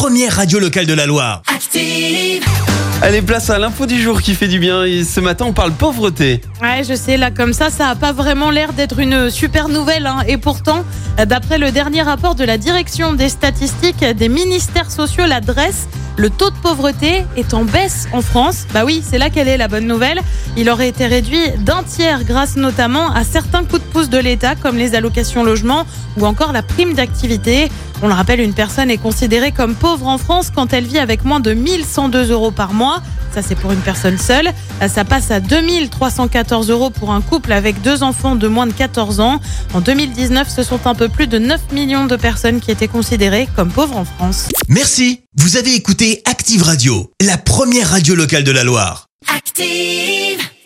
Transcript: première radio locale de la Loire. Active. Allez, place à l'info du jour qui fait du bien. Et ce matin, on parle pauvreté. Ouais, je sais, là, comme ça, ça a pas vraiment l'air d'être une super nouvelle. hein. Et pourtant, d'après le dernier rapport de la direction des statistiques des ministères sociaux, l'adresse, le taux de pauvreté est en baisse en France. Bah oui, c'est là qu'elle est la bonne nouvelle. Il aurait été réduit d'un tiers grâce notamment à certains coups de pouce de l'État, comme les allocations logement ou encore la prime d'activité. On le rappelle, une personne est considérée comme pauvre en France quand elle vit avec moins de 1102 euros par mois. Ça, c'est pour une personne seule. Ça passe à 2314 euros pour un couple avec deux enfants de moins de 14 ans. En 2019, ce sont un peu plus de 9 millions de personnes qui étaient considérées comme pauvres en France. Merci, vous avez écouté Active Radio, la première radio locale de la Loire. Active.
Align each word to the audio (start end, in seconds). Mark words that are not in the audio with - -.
première 0.00 0.36
radio 0.36 0.58
locale 0.58 0.86
de 0.86 0.94
la 0.94 1.04
Loire. 1.04 1.42
Active. 1.54 2.42
Allez, 3.02 3.20
place 3.20 3.50
à 3.50 3.58
l'info 3.58 3.84
du 3.84 4.00
jour 4.00 4.22
qui 4.22 4.32
fait 4.34 4.48
du 4.48 4.58
bien. 4.58 4.84
Et 4.84 5.04
ce 5.04 5.20
matin, 5.20 5.44
on 5.46 5.52
parle 5.52 5.72
pauvreté. 5.72 6.40
Ouais, 6.62 6.82
je 6.88 6.94
sais, 6.94 7.18
là, 7.18 7.30
comme 7.30 7.52
ça, 7.52 7.68
ça 7.68 7.88
a 7.88 7.94
pas 7.96 8.12
vraiment 8.12 8.50
l'air 8.50 8.72
d'être 8.72 8.98
une 8.98 9.28
super 9.28 9.68
nouvelle. 9.68 10.06
hein. 10.06 10.20
Et 10.26 10.38
pourtant, 10.38 10.86
d'après 11.26 11.58
le 11.58 11.70
dernier 11.70 12.00
rapport 12.00 12.34
de 12.34 12.44
la 12.44 12.56
direction 12.56 13.12
des 13.12 13.28
statistiques 13.28 14.02
des 14.02 14.30
ministères 14.30 14.90
sociaux, 14.90 15.26
l'adresse, 15.26 15.86
le 16.16 16.30
taux 16.30 16.48
de 16.48 16.56
pauvreté 16.56 17.24
est 17.36 17.52
en 17.52 17.64
baisse 17.64 18.08
en 18.14 18.22
France. 18.22 18.64
Bah 18.72 18.84
oui, 18.86 19.02
c'est 19.06 19.18
là 19.18 19.28
qu'elle 19.28 19.48
est 19.48 19.58
la 19.58 19.68
bonne 19.68 19.86
nouvelle. 19.86 20.20
Il 20.56 20.70
aurait 20.70 20.88
été 20.88 21.06
réduit 21.06 21.50
d'un 21.58 21.82
tiers 21.82 22.24
grâce 22.24 22.56
notamment 22.56 23.12
à 23.12 23.22
certains 23.22 23.64
coups 23.64 23.82
de 23.82 23.88
pouce 23.92 24.08
de 24.08 24.18
l'État, 24.18 24.54
comme 24.54 24.78
les 24.78 24.94
allocations 24.94 25.44
logement 25.44 25.84
ou 26.18 26.24
encore 26.26 26.52
la 26.52 26.62
prime 26.62 26.94
d'activité. 26.94 27.68
On 28.02 28.08
le 28.08 28.14
rappelle, 28.14 28.40
une 28.40 28.54
personne 28.54 28.90
est 28.90 28.98
considérée 28.98 29.52
comme 29.52 29.74
pauvre 29.74 30.06
en 30.06 30.16
France 30.16 30.50
quand 30.54 30.72
elle 30.72 30.84
vit 30.84 30.98
avec 30.98 31.24
moins 31.24 31.40
de 31.40 31.52
1102 31.52 32.30
euros 32.30 32.50
par 32.50 32.72
mois. 32.72 33.02
Ça, 33.34 33.42
c'est 33.42 33.54
pour 33.54 33.72
une 33.72 33.80
personne 33.80 34.18
seule. 34.18 34.50
Ça 34.88 35.04
passe 35.04 35.30
à 35.30 35.40
2314 35.40 36.70
euros 36.70 36.90
pour 36.90 37.12
un 37.12 37.20
couple 37.20 37.52
avec 37.52 37.80
deux 37.82 38.02
enfants 38.02 38.36
de 38.36 38.48
moins 38.48 38.66
de 38.66 38.72
14 38.72 39.20
ans. 39.20 39.40
En 39.74 39.80
2019, 39.80 40.48
ce 40.48 40.62
sont 40.62 40.86
un 40.86 40.94
peu 40.94 41.08
plus 41.08 41.26
de 41.26 41.38
9 41.38 41.72
millions 41.72 42.06
de 42.06 42.16
personnes 42.16 42.60
qui 42.60 42.70
étaient 42.70 42.88
considérées 42.88 43.48
comme 43.54 43.70
pauvres 43.70 43.98
en 43.98 44.04
France. 44.04 44.48
Merci, 44.68 45.20
vous 45.36 45.56
avez 45.56 45.74
écouté 45.74 46.22
Active 46.24 46.62
Radio, 46.62 47.10
la 47.20 47.36
première 47.36 47.90
radio 47.90 48.14
locale 48.14 48.44
de 48.44 48.52
la 48.52 48.64
Loire. 48.64 49.06
Active. 49.36 50.39